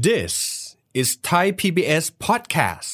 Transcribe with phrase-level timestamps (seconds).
[0.00, 2.90] This is Thai PBS podcast.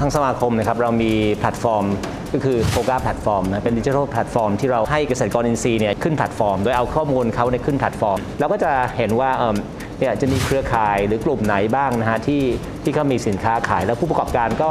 [0.00, 1.84] ทางสมาคมนะครับเรามีแพลตฟอร์ม
[2.32, 9.56] ก็คือโ o ก a แพลตฟอร์มนะเป็นดิจิทัลแพลตฟอร์มที่เราให้เกษตรกรอินทรีย์เนี่ยขึ้นแพลตฟอร์ม โดยเอาข้อมูลเขาในขึ้นแพลตฟอร์ม เราก็จะเห็นว่าเอิ่ม
[9.98, 12.42] เนี่ยจะมีเครือข่ายหรือกลุ่มไหนบ้างนะฮะที่
[12.84, 14.70] ที่เขามีสินค้าขาย แล้วผู้ประกอบการก็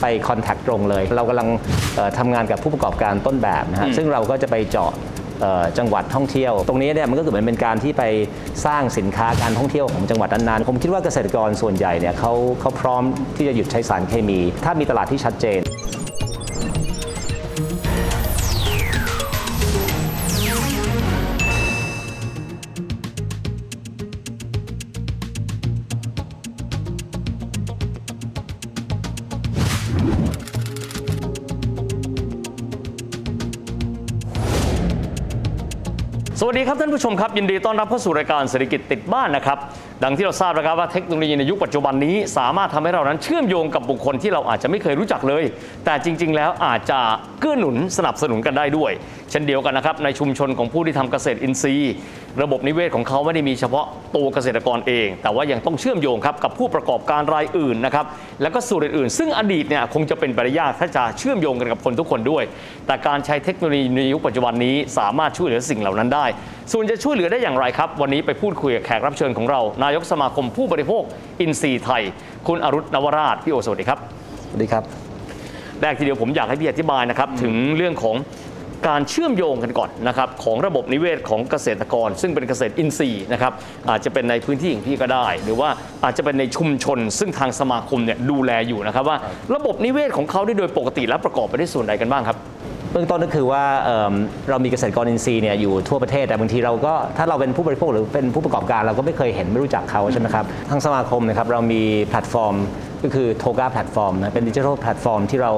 [0.00, 1.48] ไป contact ตรงเลย เรากำลัง
[1.94, 5.19] เอ่อทำงานกับผู้ประกอบการต้นแบบนะฮะซึ่งเราก็จะไปเจาะเอ่อ
[5.78, 8.02] จังหวัดท่องเที่ยว ตรงนี้เนี่ยมันก็คือเหมือนเป็นการที่ไป
[8.66, 13.02] สร้างสินค้าการท่องเที่ยวของจังหวัดนั้นๆผมคิดว่าเกษตรกรส่วนใหญ่เนี่ยเขาเขาพร้อม
[13.36, 15.60] ที่จะหยุดใช้สารเคมี ถ้ามีตลาดที่ชัดเจน
[36.42, 39.58] สวัสดีครับท่านผู้ชมครับยินดีต้อนรับเข้าสู่รายการเศรษฐกิจติดบ้านนะครับ
[40.04, 45.44] ดังที่เราทราบนะครับว่าเทคโนโลยีในยุคปัจจุบันนี้ สามารถทำให้เรานั้นเชื่อมโยงกับบุคคลที่เราอาจจะไม่เคยรู้จักเลย
[45.84, 46.98] แต่จริง ๆ แล้วอาจจะ
[47.40, 48.92] เกื้อหนุนสนับสนุนกันได้ด้วย
[49.30, 51.94] เช่นเดียวกันนะครับในชุมชนของผู้ที่ทำเกษตรอินทรีย์
[52.42, 58.06] ระบบนิเวศของเขาไม่ได้มีเฉพาะตัวเกษตรกรเอง แต่ว่ายังต้องเชื่อมโยงครับกับผู้ประกอบการรายอื่นนะครับ
[58.42, 62.44] แล้วก็ส่วนอื่นๆ ซึ่งอดีตเนี่ยคงจะเป็นไปได้ยากถ้าจะเชื่อมโยงกันกับคนทุกคนด้วย
[62.86, 66.26] แต่การใช้เทคโนโลยีในยุคปัจจุบันนี้สามารถช่วยเหลือสิ่งเหล่านั้นได้
[66.72, 71.02] ส่วนจะช่วยเหลือได้อย่างไรครับ วันนี้ไปพูดคุยกับแขกรับเชิญของเรา นายกสมาคมผู้บริโภค
[71.40, 72.02] อินทรีย์ไทย
[72.46, 73.98] คุณอรุณนวราชพี่โอสวัสดีครับ
[74.48, 74.84] สวัสดีครับ
[75.82, 78.16] แรกทีเดียวผมอยากให้พี่อธิบายนะครับถึงเรื่องของ
[78.88, 83.52] การเชื่อมโยงกันก่อนนะครับของระบบนิเวศของเกษตรกร ซึ่งเป็นเกษตรอินทรีย์นะครับ
[83.90, 85.68] อาจจะเป็นในพื้นที่ของพี่ก็ได้ หรือว่า
[86.04, 89.16] อาจจะเป็นในชุมชน ซึ่งทางสมาคมเนี่ยดูแลอยู่นะครับว่า
[89.54, 92.38] ระบบนิเวศของเขาได้โดยปกติแล้วประกอบไปด้วยส่วนใดกันบ้างครับ
[92.92, 102.54] เบื้องต้นก็คือว่าเเรามีเกษตรกรอินทรีย์เนี่ยอยู่ทั่วประเทศแต่บางทีเราก็ถ้าเราเป็นผู้บริโภคหรือเป็นผู้ประกอบการเราก็ไม่เคยเห็นไม่รู้จักเขาใช่ไหมครับทางสมาคมนะครับเรามีแพลตฟอร์ม
[103.02, 105.52] ก็คือโ o ก a แพลตฟอร์มนะเป็นดิจิทัลแพลตฟอร์มที่เรา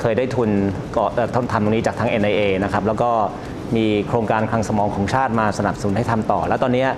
[0.00, 0.50] เคยได้ทุน
[0.96, 3.10] ก็เอ่อทำตรงนี้จากทาง NIA นะครับแล้วก็
[3.76, 6.88] มีโครงการคลังสมองของชาติมาสนับสนุนให้ทำต่อ แล้วตอนเนี้ย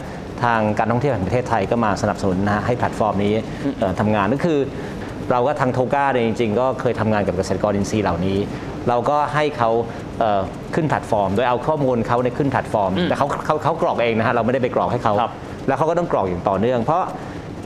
[0.43, 3.35] ทางการท่องเที่ยวแห่งประเทศไทยก็มาสนับสนุนนะฮะให้แพลตฟอร์มนี้
[3.79, 4.59] เอ่อทำงานก็คือ
[5.31, 8.39] เราก็ทาง TOCA เนี่ยจริง ๆ ก็เคยทำงานกับเกษตรกรอินทรีย์เหล่านี้
[8.89, 9.71] เราก็ให้เขา
[10.19, 10.41] เอ่อ
[10.75, 15.33] ขึ้นแพลตฟอร์ม โดยเอาข้อมูลเขาในขึ้นแพลตฟอร์ม แต่เขาเขาเขากรอกเองนะฮะเราไม่ได้ไปกรอกให้เขาครับ
[15.67, 17.03] แล้วเขาก็ต้องกรอกอย่างต่อเนื่อง เพราะ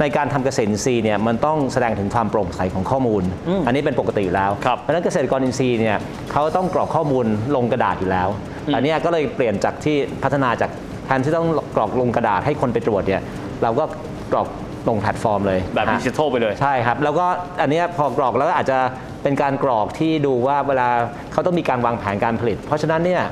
[0.00, 3.22] ในการทำเกษตรอินทรีย์เนี่ยมันต้องแสดงถึงความโปร่งใสของข้อมูล
[3.66, 5.96] อันนี้เป็นปกติอยู่แล้วครับเพราะฉะนั้นเกษตรกรอินทรีย์เนี่ย
[6.32, 7.26] เขาต้องกรอกข้อมูล
[7.56, 8.28] ลงกระดาษอยู่แล้ว
[8.74, 10.70] อันเนี้ยก็เลยเปลี่ยนจากที่พัฒนาจาก
[11.06, 13.22] แทนที่ต้องกรอกลงกระดาษให้คนไปตรวจเนี่ย
[13.62, 13.84] เราก็
[14.32, 14.48] กรอก
[14.88, 17.26] ลงแพลตฟอร์มเลย แบบฮะดิจิทัลไปเลยใช่ครับ แล้วก็
[17.62, 18.78] อันเนี้ยพอกรอกแล้วก็อาจจะ
[19.22, 20.88] เป็นการกรอกที่ดูว่าเวลา
[21.32, 23.22] เขาต้องมีการวางแผนการผลิต เพราะฉะนั้นเนี่ย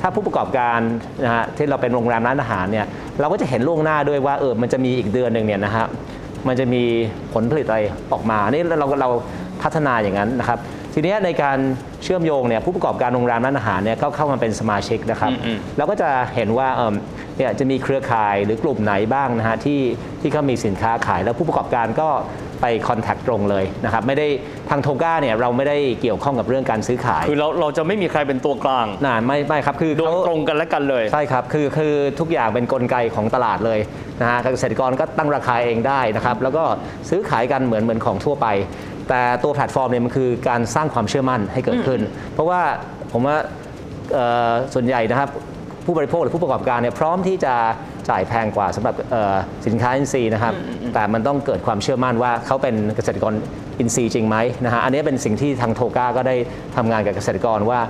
[0.00, 0.78] ถ้าผู้ประกอบการ
[1.24, 2.86] นะฮะที่เราเป็นโรงแรมร้านอาหารเนี่ย
[3.20, 5.86] เราก็จะเห็นล่วงหน้าด้วยว่าเออมันจะมีอีกเดือนหนึ่งเนี่ยนะฮะ
[6.48, 6.82] มันจะมี
[7.32, 7.80] ผลผลิตอะไร
[8.12, 9.10] ออกมานี่เราเรา
[9.62, 10.58] พัฒนาอย่างนั้นนะครับ
[10.94, 11.58] ทีเนี้ยในการ
[12.02, 16.94] เชื่อมโยงเนี่ยผู้ประกอบการโรงแรมร้านอาหารเนี่ยก็เข้ามาเป็นสมาชิกนะครับอืมเราก็จะเห็นว่าเอิ่ม
[17.38, 19.80] เนี่ยจะมีเครือข่ายหรือกลุ่มไหนบ้างนะฮะที่
[20.20, 22.08] ที่เขามีสินค้าขายแล้วผู้ประกอบการก็
[22.60, 24.26] ไปคอนแทคตรงเลยนะครับไม่ได้
[24.70, 33.78] ทางโทก้าเนี่ยเราไม่ได้เกี่ยวข้องกับเรื่องการซื้อขายคือเราเราจะไม่มีใครเป็นตัวกลางน่าไม่ไม่ครับคือโดยเขาตรงกันและกันเลยใช่ครับคือคือทุกอย่างเป็นกลไกของตลาดเลย
[34.20, 36.64] นะฮะเกษตรกรก็ตั้งราคาเองได้นะครับแล้วก็
[37.10, 38.46] ซื้อขายกันเหมือนเหมือนของทั่วไป
[39.08, 42.00] แต่ตัวแพลตฟอร์มเนี่ยมันคือการสร้างความเชื่อมั่นให้เกิดขึ้น
[42.34, 42.60] เพราะว่า
[43.12, 43.36] ผมว่า
[44.14, 45.30] เอ่อส่วนใหญ่นะครับ
[45.86, 47.54] ผู้บริโภคหรือผู้ประกอบการเนี่ยพร้อมที่จะ
[48.08, 49.34] จ่ายแพงกว่าสำหรับเอ่อ
[49.66, 50.54] สินค้าอินทรีย์นะครับ
[50.94, 53.34] แต่มันต้องเกิดความเชื่อมั่นว่าเขาเป็นเกษตรกร
[53.78, 56.36] อินทรีย์จริงไหมนะฮะอันนี้เป็นสิ่งที่ทาง TOCA ก็ได้
[56.76, 57.80] ทำงานกับเกษตรกรว่า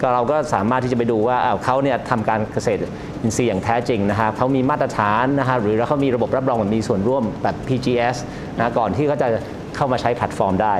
[0.00, 2.80] ก็เราก็สามารถที่จะไปดูว่าอ้าวเขาเนี่ยทำการเกษตร
[3.22, 8.16] อินทรีย์อย่างแท้จริงนะฮะเขามีมาตรฐานนะฮะหรือแล้วเขามีระบบรับรองแบบมีส่วนร่วมแบบ PGS
[8.58, 9.28] นะก่อนที่เขาจะ
[9.76, 10.74] เข้ามาใช้แพลตฟอร์มได้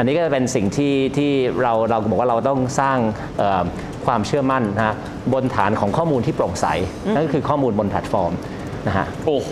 [0.00, 1.30] อันนี้ก็จะเป็นสิ่งที่ที่
[1.62, 2.98] เราเราบอกว่าเราต้องสร้าง
[3.38, 3.62] เอ่อ
[4.06, 4.94] ความเชื่อมั่นนะฮะ
[5.32, 6.66] บนฐานของข้อมูลที่โปร่งใส
[7.14, 8.32] นั่นก็คือข้อมูลบนแพลตฟอร์ม
[8.86, 9.50] นะฮะโอ้โห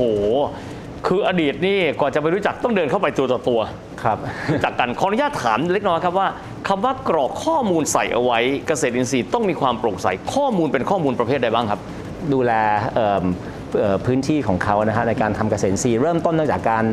[1.06, 3.61] คืออดีตนี่ก่อนจะไปรู้จักต้องเดินเข้าไปตัวต่อตัว
[4.03, 4.19] ครับ
[4.53, 6.29] รู้จักกันขออนุญาตถามเล็กน้อยครับว่า
[6.69, 11.81] คำว่ากรอกข้อมูลใส่เอาไว้เกษตรอินทรีย์ต้องมีความโปร่งใสข้อมูลเป็นข้อมูลประเภทใดบ้างครับ
[12.33, 12.53] ดูแล
[12.95, 13.25] เอิ่ม
[13.81, 16.85] เอ่อพื้นที่ของเขานะฮะในการทำเกษตรอินทรีย์เริ่มต้นตั้งจากการ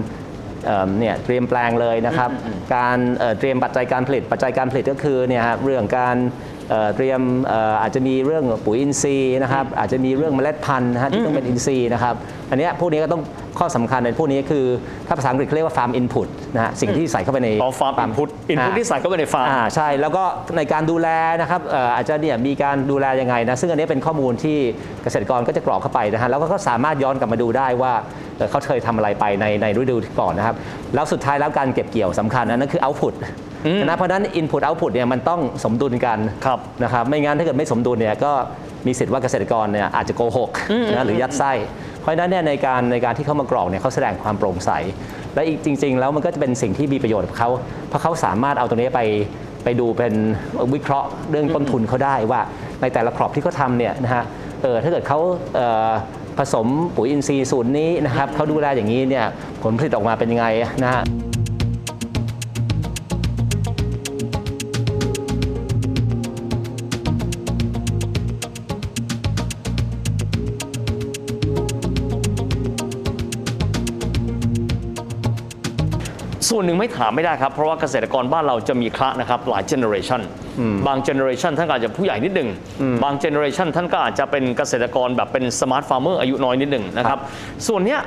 [0.66, 2.30] เอิ่มเนี่ยเตรียมแปลงเลยนะครับ
[2.76, 6.18] การเอ่อเตรียมปัจจัยการผลิต ปัจจัยการผลิตก็คือเนี่ยฮะเรื่องการ
[6.70, 12.16] เอ่อเตรียมเอ่ออาจจะมีเรื่องปุ๋ยอินทรีย์นะครับอาจจะมีเรื่องเมล็ดพันธุ์นะฮะที่ต้องเป็นอินทรีย์นะครับ
[12.50, 13.22] อันเนี้ยพวกนี้ก็ต้อง
[13.60, 14.66] ข้อสำคัญในพวกนี้คือ
[15.08, 20.24] ถ้าภาษาอังกฤษเขาเรียกว่า farm input นะฮะสิ่งที่ใส่เข้าไปในอ๋อ farm input input ที่ใส่เข้าไปในฟาร์มอ่าใช่ แล้วก็
[20.58, 21.08] ในการดูแล
[21.42, 24.58] นะครับเอ่ออาจจะเนี่ยมีการดูแลยังไงนะ ซึ่งอันนี้เป็นข้อมูลที่
[25.04, 27.94] เกษตรกรก็จะกรอกเข้าไปนะฮะแล้วก็เขาสามารถย้อนกลับมาดูได้ว่า
[28.38, 30.56] เอ่อเขาเคยทำอะไรไปในในฤดูก่อนนะครับ
[30.96, 33.14] แล้วสุดท้ายแล้วการเก็บเกี่ยวสำคัญนะนั่นคือ output
[33.88, 38.32] นะเพราะฉะนั้น input output เนี่ยมันต้องสมดุลกันครับนะครับไม่งั้นถ้าเกิดไม่สมดุลเนี่ยก็
[38.88, 40.50] มีสิทธิ์ว่าเกษตรกรเนี่ยอาจจะโกหก
[40.96, 41.52] นะหรือยัดไส้
[42.06, 44.72] เพราะฉะนั้นเนี่ยในการในการที่เขามากรอกเนี่ยเขาแสดงความโปร่งใส
[45.36, 47.50] และอีกจริง ๆ แล้วมันก็จะเป็นสิ่งที่มีประโยชน์กับเขา
[47.90, 49.02] เพราะเขาสามารถเอาตรงนี้ไป
[49.64, 50.14] ไปดูเป็น
[50.74, 52.42] วิเคราะห์เรื่องต้นทุนเขาได้ว่า
[52.82, 54.24] ในแต่ละครอบที่เขาทำเนี่ยนะฮะ
[54.64, 55.20] เออถ้าเกิดเขา
[55.56, 59.26] เผสมปุ๋ยอินทรีย์สูตรนี้นะครับเขาดูแลอย่างนี้เนี่ย
[59.64, 60.46] ผลผลิตออกมาเป็นยังไง
[60.84, 61.04] นะฮะ
[76.58, 80.22] ส่วนหนึ่งไม่ถามไม่ได้ครับ เพราะว่าเกษตรกรบ้านเราจะมีคละนะครับหลายเจเนอเรชัน
[80.88, 82.50] บาง generation ท่านก็อาจจะผู้ใหญ่นิดหนึ่ง
[83.04, 87.20] บาง generation ท่านก็อาจจะเป็นเกษตรกรแบบเป็น smart farmer อายุน้อยนิดหนึ่งนะครับ
[87.68, 88.00] ส่วนเนี้ย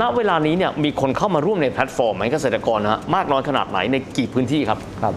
[0.00, 5.14] ณเวลานี้เนี่ยมีคนเข้ามาร่วมในแพลตฟอร์มไหมเกษตรกรนะฮะมากน้อยขนาดไหนในกี่พื้นที่ครับครับ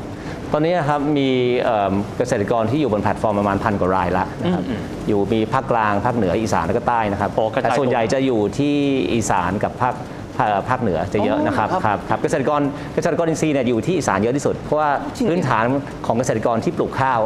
[0.54, 1.30] ตอนนี้นะครับมี
[1.62, 4.64] เอิ่มเกษตรกรที่อยู่บนแพลตฟอร์มประมาณพันกว่ารายแล้วนะครับ
[5.08, 8.76] อยู่มีภาคกลางภาคเหนืออีสานแล้วก็ใต้นะครับโอ้กระจายแต่ส่วนใหญ่จะอยู่ที่
[9.14, 9.96] อีสานกับภาค
[10.42, 12.62] ภาคภาคเหนือจะเยอะนะครับอ๋อครับครับครับเกษตรกร
[12.96, 15.66] เกษตรกรอินทรีย์เนี่ยอยู่ที่อีสานเยอะที่สุด เพราะว่าจริงๆพื้นฐาน
[16.06, 17.20] ของเกษตรกรที่ปลูกข้าว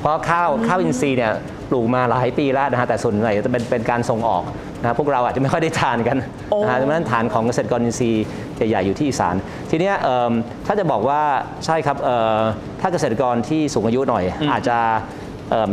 [0.00, 1.32] เพราะข้าวข้าวอินทรีย์เนี่ย
[1.70, 4.44] ปลูกมาหลายปีแล้วนะฮะแต่ส่วนใหญ่จะเป็นเป็นการส่งออก
[4.82, 6.16] นะพวกเราอาจจะไม่ค่อยได้ทานกัน
[6.50, 8.24] โอ้นะฮะดังนั้นฐานของเกษตรกรอินทรีย์
[8.56, 9.34] ใหญ่ๆอยู่ที่อีสาน
[9.70, 10.32] ทีเนี้ยเอิ่ม
[10.66, 11.20] ถ้าจะบอกว่า
[11.64, 12.40] ใช่ครับเอ่อ
[12.80, 15.19] ถ้าเกษตรกรที่สูงอายุหน่อยอาจจะเอิ่ม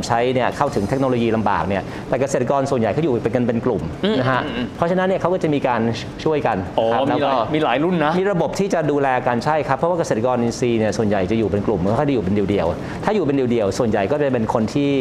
[0.07, 3.81] ใช้เนี่ยเข้าถึงเทคโนโลยีลำบากเนี่ยแต่เกษตรกรส่วนใหญ่เขาอยู่เป็นกันเป็นกลุ่ม
[4.19, 4.41] นะฮะ
[4.77, 5.81] เพราะฉะนั้นเนี่ยเขาก็จะมีการ
[6.23, 14.91] ช่วยกันอ๋อครับมีหลายมีหลายรุ่นนะมีระบบที่จะดูแลกันใช่ครับเพราะว่าเกษตรกรอินทรีย์เนี่ยส่วนใหญ่จะอยู่เป็นกลุ่มไม่ค่อยได้อยู่เป็นเดี่ยวๆถ้าอยู่เป็นเดี่ยวๆส่วนใหญ่ก็จะเป็นคนที่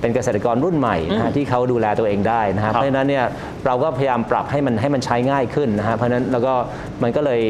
[0.00, 3.24] เป็นเกษตรกรรุ่นใหม่นะฮะที่เขาดูแลตัวเองได้นะฮะเพราะฉะนั้นเนี่ย
[3.66, 6.54] เราก็พยายามปรับให้มันให้มันใช้ง่ายขึ้นนะฮะเพราะฉะนั้นแล้วก็
[7.02, 7.40] มันก็เลย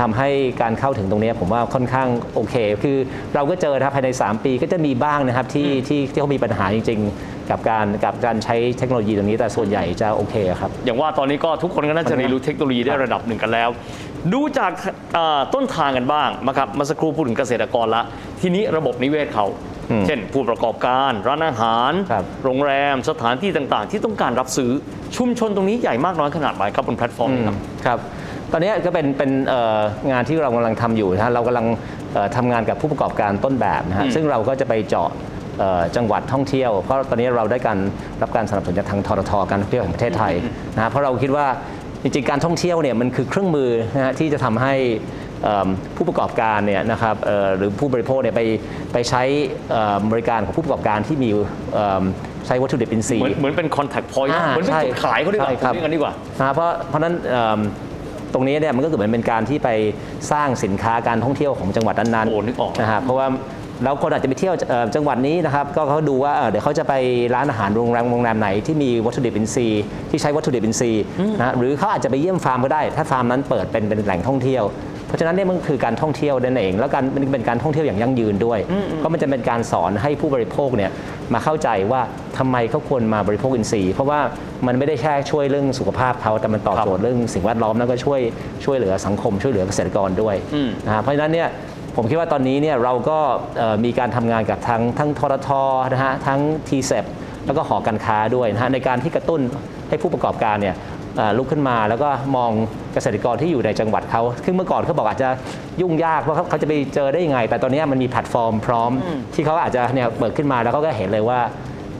[0.00, 0.28] ทำให้
[0.62, 2.96] การเข้าถึงตรงนี้ผมว่าค่อนข้างโอเค คือ
[3.34, 13.68] เราก็เจอนะครับภายใน 3 ปีก็จะมีบ้างนะครับที่ที่ที่เขามีปัญหาจริง ๆ กับการกับการใช้เทคโนโลยีตรงนี้แต่ส่วนใหญ่จะโอเคครับ อย่างว่าตอนนี้ก็ทุกคนก็น่าจะเรียนรู้เทคโนโลยีได้ระดับหนึ่งกันแล้ว
[14.32, 14.72] ดูจาก
[15.14, 18.02] เอ่อต้นทางกันบ้างนะครับเมาสักครู่พูดถึงเกษตรกรละ
[18.40, 19.46] ทีนี้ระบบนิเวศเขา
[19.90, 24.70] อืมเช่น ผู้ประกอบการร้านอาหารครับโรงแรมสถานที่ต่างๆ ที่ต้องการรับซื้อ
[25.16, 27.56] ชุมชนตรงนี้ใหญ่มากน้อยขนาดไหนครับบนแพลตฟอร์มนี้ครับ
[27.86, 27.98] ครับ
[28.52, 29.80] ตอนนี้ก็เป็นเป็นเอ่อ
[30.10, 31.66] งานที่เรากำลังทำอยู่นะฮะเรากำลัง
[32.12, 35.08] เอ่อทำงานกับผู้ประกอบการต้นแบบนะฮะซึ่งเราก็จะไปเจาะ
[35.58, 37.78] เอ่อจังหวัดท่องเที่ยว เพราะตอนนี้เราได้การ
[38.22, 40.34] รับการสนับสนุนจากทางทรทการท่องเที่ยวแห่งประเทศไทย
[40.74, 41.46] นะฮะเพราะเราคิดว่า
[42.02, 44.74] จริงๆการท่องเที่ยวเนี่ยมันคือเครื่องมือนะฮะที่จะทำให้
[45.44, 48.42] เอิ่มผู้ประกอบการเนี่ยนะครับเอ่อหรือผู้บริโภคเนี่ยไป
[48.92, 49.22] ไปใช้
[49.70, 51.30] เอ่อบริการของผู้ประกอบการที่มี
[51.72, 52.02] เอิ่ม
[52.46, 57.60] ใช้วัตถุดิบอินทรีเหมือนย์เหมือนเป็น contact point อ่าเหมือนเป็นใช่จุดขายเขาดีกว่าใช่ครับผมเรียกกันดีกว่านะเพราะเพราะฉะนั้นเอิ่ม
[58.32, 59.68] ตรงนี้เนี่ยมันก็คือเหมือนเป็นการที่ไป
[60.32, 63.26] สร้างสินค้าการท่องเที่ยวของจังหวัดนั้นโอ้นึกออกๆนะฮะเพราะว่า
[63.84, 66.94] แล้วคนอาจจะไปเที่ยวเอ่อจังหวัดนี้นะครับก็เขาดูว่าเอ่อเดี๋ยวเขาจะไป
[67.34, 71.02] ร้านอาหารโรงแรมโรงแรมไหนที่มีวัตถุดิบอินทรีย์ที่ใช้วัตถุดิบอินทรีย์
[71.38, 74.64] นะหรือเขาอาจจะไปเยี่ยมฟาร์มก็ได้ ถ้าฟาร์มนั้นเปิดเป็นเป็นแหล่งท่องเที่ยว
[75.06, 78.58] เพราะฉะนั้นเนี่ยมันคือการท่องเที่ยวนั่นเอง แล้วการมันเป็นการท่องเที่ยวอย่างยั่งยืนด้วย
[78.96, 80.90] เพราะมันจะเป็นการสอนให้ผู้บริโภคเนี่ย
[81.34, 82.00] มาเข้าใจว่า
[82.38, 84.20] ทำไมเขาควรมาบริโภคอินทรีย์เพราะว่า
[84.66, 88.20] มันไม่ได้แค่ช่วยเรื่องสุขภาพเขาแต่มันตอบโจทย์เรื่องสิ่งแวดล้อมแล้วก็ช่วย
[88.64, 91.48] ช่วยเหลือสังคมช่วยเหลือเกษตรกรด้วยอืมนะฮะเพราะฉะนั้นเนี่ย
[91.96, 93.18] ผมคิดว่าตอนนี้เนี่ยเราก็
[93.58, 95.50] เอ่อมีการทำงานกับทั้งทั้งทรท
[95.92, 99.40] นะฮะทั้ง t ีเแล้วก็หอการค้าด้วยนะฮะในการที่กระตุ้น
[99.88, 100.87] ให้ผู้ประกอบการเนี่ยเอ่อ
[101.36, 102.50] ลุกขึ้นมา แล้วก็มอง
[102.94, 105.28] เกษตรกรที่อยู่ในจังหวัดเขาซึ่งเมื่อก่อนเขาบอกอาจจะ
[105.80, 108.90] ยุ่งยากว่าเขาเขาจะไปเจอได้ยังไง แต่ตอนนี้มันมีแพลตฟอร์มพร้อม
[109.34, 111.40] ที่เขาอาจจะเนี่ยเปิดขึ้นมาแล้วเขาก็เห็นเลยว่า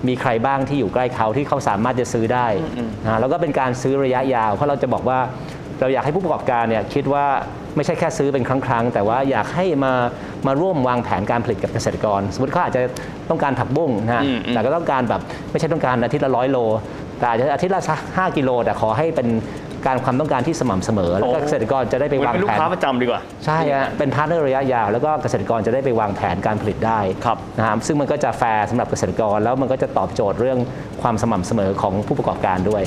[0.08, 2.46] มีใครบ้างที่อยู่ใกล้เขาที่เขาสามารถจะซื้อได้
[3.04, 5.18] นะฮะแล้วก็เป็นการซื้อระยะยาว เพราะเราจะบอกว่า
[5.80, 7.26] เราอยากให้ผู้ประกอบการเนี่ยคิดว่า
[7.76, 9.92] ไม่ใช่แค่ซื้อเป็นครั้งๆ แต่ว่าอยากให้มา
[10.46, 12.82] มาร่วมวางแผนการผลิตกับเกษตรกร สมมติเขาอาจจะ
[13.30, 15.20] ต้องการผักบุ้งนะฮะอืมอืมแต่ก็ต้องการแบบ
[15.50, 16.58] ไม่ใช่ต้องการอาทิตย์ละร้อยโล
[17.18, 19.28] แต่อาจจะอาทิตย์ละสักห้ากิโลแต่ขอให้เป็น
[19.86, 30.58] การความต้องการที่สม่ำเสมอ แล้วก็เกษตรกรจะได้ไปเหมือนวางแผนเป็นลูกค้าประจำดีกว่า ใช่ฮะเป็น partner ระยะยาว แล้วก็เกษตรกรจะได้ไปวางแผนการผลิตได้ครับนะครับซึ่งมันก็จะแฟร์สำหรับเกษตรกร แล้วมันก็จะตอบโจทย์เรื่อง
[31.02, 32.82] ความสม่ำเสมอของผู้ประกอบการด้วย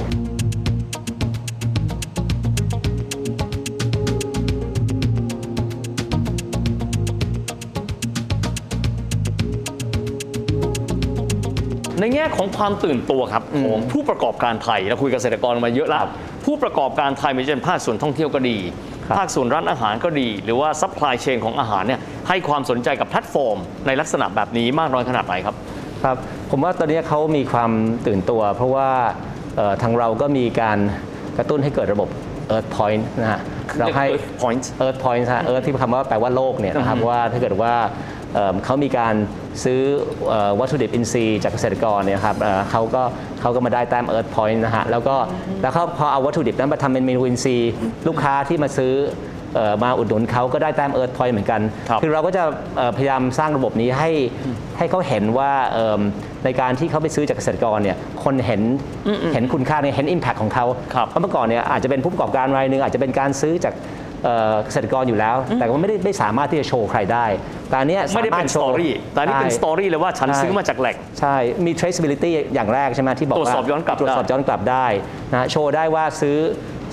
[12.01, 16.05] ในแง่ของความตื่นตัวครับของผู้ประกอบการไทยเราคุยกับเกษตรกรมาเยอะแล้ว
[16.45, 18.57] ผู้ประกอบการไทยไม่ว่าจะเป็นภาคส่วนท่องเที่ยวก็ดี
[19.05, 25.55] ครับภาคส่วนร้านอาหารก็ดี หรือว่า supply chain ของอาหารเนี่ยให้ความสนใจกับแพลตฟอร์ม ในลักษณะแบบนี้มากน้อยขนาดไหนครับ
[26.03, 26.17] ครับ
[26.51, 27.71] ผมว่าตอนนี้เขามีความ
[28.07, 28.89] ตื่นตัว เพราะว่า
[29.55, 30.77] เอ่อทางเราก็มีการ
[31.37, 32.09] กระตุ้นให้เกิดระบบ
[32.55, 33.39] Earth Point นะฮะ
[33.79, 37.73] เราให้ Earth Point Earth Point ฮะ Earth ที่คำว่าแปลว่าโลกเนี่ยนะครับว่าถ้าเกิดว่า
[38.33, 39.15] เอิ่มเขามีการ
[39.63, 39.79] ซื้อ
[40.27, 43.03] เอ่อวัตถุดิบอินทรีย์จากเกษตรกรเนี่ยครับเอ่อเขาก็
[43.41, 45.15] เขาก็มาได้แต้ม Earth Point นะฮะแล้วก็
[45.61, 47.71] แล้วเขาพอเอาวัตถุดิบนั้นมาทำเป็นเมนูอินทรีย์
[48.07, 48.93] ลูกค้าที่มาซื้อ
[49.55, 52.43] เอ่อมาอุดหนุนเขาก็ได้แต้ม Earth Point เหมือนกันครับอเราก็จะ
[52.77, 54.09] เอ่อพยายามสร้างระบบนี้ให้
[54.77, 56.01] ให้เขาเห็นว่าเอิ่ม
[56.45, 58.61] ในการที่เขาไปซื้อจากเกษตรกรเนี่ยคนเห็น
[59.33, 63.73] เห็นคุณค่าเนี่ยเห็น Impact ของเขาครับเพราะเมื่อก่อนเนี่ยอาจจะเป็นผู้ประกอบการรายหนึ่งอาจจะเป็นการซื้อจาก
[64.23, 67.25] เอ่อเกษตรกรอยู่แล้ว แต่ว่าไม่ได้ไม่สามารถที่จะโชว์ใครได้
[67.69, 71.35] แต่อันเนี้ยไม่ได้เป็นสาารถโชว์สตอรี่แต่อันนี่เป็นใช่สตอรี่เลยว่าฉันใช่ซื้อมาจากแหล่งใช่
[71.65, 74.85] มี traceability อย่างแรกใช่ไหมที่บอกตรวจว่าสอบย้อนกลับตรวจสอบได้ย้อนกลับได้
[75.31, 76.37] นะโชว์ได้ว่าซื้อ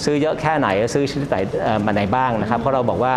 [0.05, 3.15] ซื้อเยอะแค่ไหนซื้อชนิดไหนเอ่อมาไหนบ้างนะครับเพราะเราบอกว่า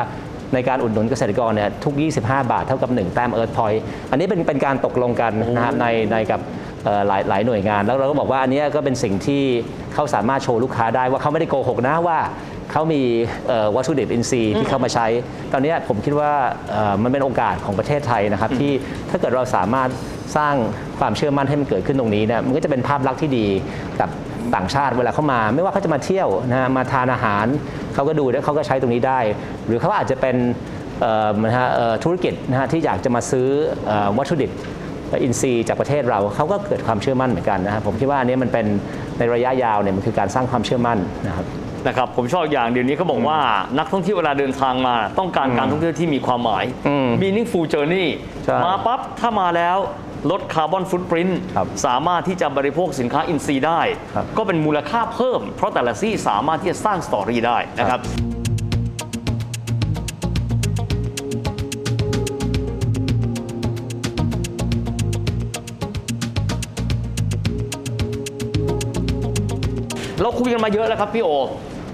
[0.53, 3.79] ในการอุดหนุนเกษตรกรเนี่ยทุก 25 บาทเท่ากับ 1 แต้ม Earth Point
[4.11, 6.41] อันนี้เป็นเป็นการตกลงกันนะครับในในกับ
[6.83, 9.43] เอ่อหลายหลายหน่วยงาน แล้วเราก็บอกว่าอันเนี้ยก็เป็นสิ่งที่
[9.93, 12.17] เขาสามารถโชว์ลูกค้าได้ว่าเขาไม่ได้โกหกนะว่า
[12.71, 13.01] เขามี
[13.47, 15.07] เอ่อวัตถุดิบอินทรีย์ที่เขามาใช้
[15.53, 16.31] ตอนเนี้ยผมคิดว่า
[16.71, 18.71] เอ่อมันเป็นโอกาสของประเทศไทยนะครับ ที่
[19.09, 19.89] ถ้าเกิดเราสามารถ
[20.37, 20.55] สร้าง
[20.99, 23.47] ความเชื่อมั่นให้มันเกิดขึ้นตรงนี้เนี่ยมันก็จะเป็นภาพลักษณ์ที่ดี
[23.99, 24.09] กับ
[24.55, 27.45] ต่างชาติเวลาเขามา ไม่ว่าเขาจะมาเที่ยวนะฮะมาทานอาหาร
[27.93, 29.19] เขาก็ดูแล้วเขาก็ใช้ตรงนี้ได้
[29.65, 30.35] หรือเขาอาจจะเป็น
[31.01, 33.47] เอ่อนะฮะเอ่อธุรกิจนะฮะที่อยากจะมาซื้อ
[33.87, 34.51] เอ่อวัตถุดิบ
[35.23, 38.65] อินทรีย์จากประเทศเราเขาก็เกิดความเชื่อมั่นเหมือนกันนะครับผมคิดว่าอันนี้มันเป็น
[39.17, 40.97] ในระยะยาวเนี่ยมันคือการสร้างความเชื่อมั่น
[41.27, 41.45] นะครับ
[41.87, 43.39] นะครับผมชอบอย่างเดี๋ยวนี้เขาบอกว่า
[43.77, 48.07] นักท่องเที่ยวเวลาเดินทางมาต้องการการท่องเที่ยวที่มีความหมายอืม meaningful journey
[48.45, 49.77] ใช่มาปั๊บถ้ามาแล้ว
[50.31, 53.81] ลด carbon footprint ครับสามารถที่จะบริโภคสินค้าอินทรีย์ได้
[54.13, 58.01] ครับก็เป็นมูลค่าเพิ่ม เพราะแต่ละที่สามารถที่จะสร้าง story ได้นะครับ
[70.23, 71.29] เราคุยกันมาเยอะแล้วครับพี่โอ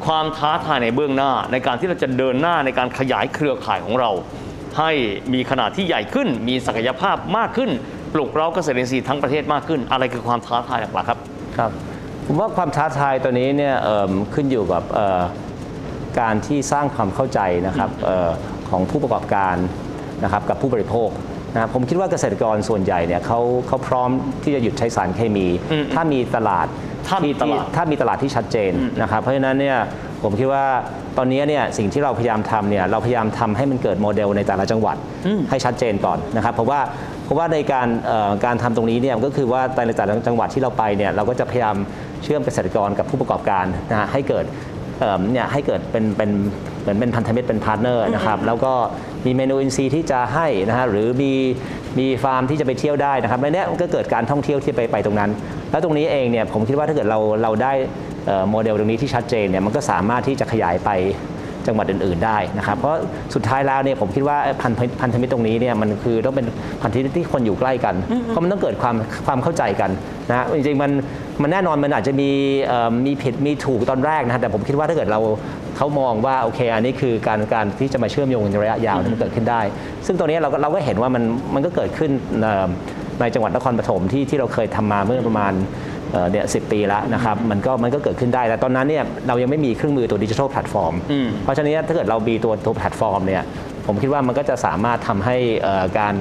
[0.07, 4.11] ความท้าทายในเบื้องหน้า ในการที่เราจะเดินหน้าในการขยายเครือข่ายของเรา
[4.77, 4.91] ให้
[5.33, 7.69] มีขนาดที่ใหญ่ขึ้น มีศักยภาพมากขึ้น
[8.13, 11.19] ปลุกเร้าเกษตรอินทรีย์ทั้งประเทศมากขึ้น อะไรคือความท้าทายหลักๆครับ
[11.57, 11.71] ครับ
[12.25, 15.21] ผมว่าความท้าทายตัวนี้เนี่ยเอิ่มขึ้นอยู่กับเอ่อ
[16.19, 18.29] การที่สร้างความเข้าใจนะครับเออ
[18.69, 19.55] ของผู้ประกอบการ
[20.23, 21.09] นะครับกับผู้บริโภค
[21.53, 24.09] นะครับผมคิดว่าเกษตรกรส่วนใหญ่เนี่ยเขาเขาพร้อม
[24.43, 26.67] ที่จะหยุดใช้สารเคมีอืมถ้ามีตลาด
[27.09, 28.71] ถ้ามีที่ตลาดที่ถ้ามีตลาดที่ชัดเจน
[29.01, 29.77] นะครับเพราะฉะนั้นเนี่ย
[30.23, 30.65] ผมคิดว่า
[31.17, 34.97] ตอนนี้เนี่ยสิ่งที่เราพยายามทำเนี่ยเราพยายามทำให้มันเกิดโมเดลในแต่ละจังหวัด
[35.49, 36.79] ให้ชัดเจนก่อนนะครับเพราะว่า
[37.25, 41.75] เพราะว่าในการเอ่อการทำตรงนี้เนี่ยก็คือว่าในแต่ละจังหวัดที่เราไปเนี่ยเราก็จะพยายาม
[42.23, 44.45] เชื่อมเกษตรกรกับผู้ประกอบการนะฮะให้เกิด
[44.99, 46.29] เอิ่มเนี่ยให้เกิดเป็นเป็น
[46.81, 48.73] เหมือนเป็นพันธมิตรเป็น partner นะครับแล้วก็
[49.27, 51.31] มีเมนูอินทรีย์ที่จะให้นะฮะหรือมี
[51.99, 55.31] มีฟาร์มที่จะไปเที่ยวได้นะครับในเนี้ยมันก็เกิดการท่องเที่ยวที่ไปไปตรงนั้น
[55.71, 57.73] แล้วตรงนี้เองเนี่ยผมคิดว่าถ้าเกิดเราเราได้
[58.25, 60.89] เอ่อโมเดลตรงนี้ที่ชัดเจนเนี่ยมันก็สามารถที่จะขยายไป
[61.67, 62.95] จังหวัดอื่น ๆ ได้นะครับเพราะ
[63.35, 66.45] สุดท้ายแล้วเนี่ยผมคิดว่าพันธพันธมิตรตรงนี้เนี่ยมันคือต้องเป็น
[66.81, 67.95] พันธมิตรที่คนอยู่ใกล้กัน
[68.27, 69.91] เพราะมันต้องเกิดความความเข้าใจกัน
[70.29, 70.91] นะจริงๆมัน
[71.41, 72.29] มันแน่นอนมันอาจจะมี
[72.67, 75.19] เอ่อมีผิดมีถูกตอนแรกนะฮะแต่ผมคิดว่าถ้าเกิดเรา
[75.77, 79.61] เขามองว่าโอเคอันนี้คือการการที่จะมาเชื่อมโยงในระยะยาวเนี่ยมันเกิดขึ้นได้
[80.05, 82.67] ซึ่งตัวนี้เราก็เราก็เห็นว่ามันมันก็เกิดขึ้นเอ่อ
[83.19, 85.53] ในจังหวัดนครปฐมที่ที่เราเคยทำมาเมื่อประมาณ
[86.11, 93.43] เอ่อเนี่ยสิบปีแล้วนะครับมันก็มันก็เกิดขึ้นได้ แต่ตอนนั้นเนี่ยเรายังไม่มีเครื่องมือตัว digital platform อืมเพราะฉะนั้นถ้าเกิดเรามีตัวตัวแพลตฟอร์มเนี่ย
[93.87, 96.13] ผมคิดว่ามันก็จะสามารถทำให้เอ่อการ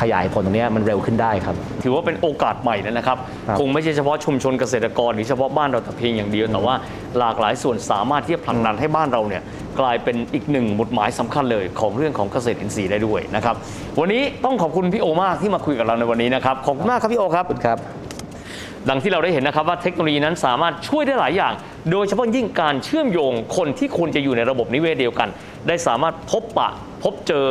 [0.00, 6.74] ขยายผลตรงเนี้ยมันเร็วขึ้นได้ครับ ถือว่าเป็นโอกาสใหม่นะครับครับ คงไม่ใช่เฉพาะชุมชนเกษตรกร หรือเฉพาะบ้านเราแต่เพียงอย่างเดียว แต่ว่า
[7.18, 9.42] หลากหลายส่วนสามารถที่จะผลักดันให้บ้านเราเนี่ย
[9.80, 13.54] กลายเป็นอีกหนึ่งหมุดหมายสำคัญเลยของเรื่องของเกษตรอินทรีย์ได้ด้วยนะครับ
[14.00, 17.78] วันนี้ต้องขอบคุณพี่โอมากที่มาคุยกับเราในวันนี้นะครับ ขอบคุณมากครับพี่โอครับครับ
[18.88, 21.52] ดังที่เราได้เห็นนะครับว่าเทคโนโลยีนั้นสามารถช่วยได้หลายอย่าง
[21.90, 25.28] โดยเฉพาะยิ่งการเชื่อมโยงคนที่ควรจะอยู่ในระบบนิเวศเดียวกัน
[25.68, 26.70] ได้สามารถพบปะ
[27.02, 27.48] พบเจอ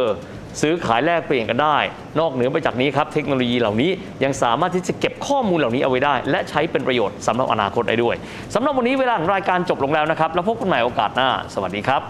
[0.62, 1.78] ซื้อขายแลกเปลี่ยนกันได้
[2.20, 3.92] นอกเหนือไปจากนี้ครับ เทคโนโลยีเหล่านี้
[4.24, 8.16] ยังสามารถที่จะเก็บข้อมูลเหล่านี้เอาไว้ได้ และใช้เป็นประโยชน์สำหรับอนาคตได้ด้วย
[8.56, 12.02] สำหรับวันนี้เวลาของรายการจบลงแล้วนะครับ แล้วพบกันใหม่โอกาสหน้า สวัสดีครับ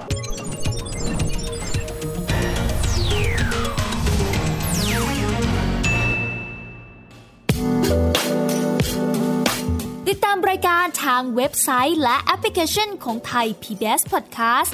[10.10, 14.74] ติดตามรายการทางเว็บไซต์และแอปพลิเคชันของไทย PBS Podcast